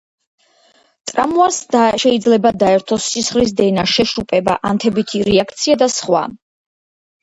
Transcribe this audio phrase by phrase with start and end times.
[1.11, 1.59] ტრავმას
[2.05, 6.29] შეიძლება დაერთოს სისხლის დენა, შეშუპება, ანთებითი რეაქცია და სხვა.